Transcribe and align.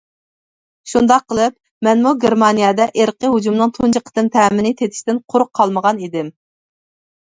شۇنداق 0.93 1.25
قىلىپ 1.33 1.57
مەنمۇ 1.89 2.15
گېرمانىيەدە 2.25 2.89
ئىرقىي 2.89 3.33
ھۇجۇمنىڭ 3.37 3.77
تۇنجى 3.79 4.05
قېتىم 4.09 4.35
تەمىنى 4.41 4.77
تېتىشتىن 4.83 5.25
قۇرۇق 5.31 5.57
قالمىغان 5.63 6.07
ئىدىم. 6.07 6.39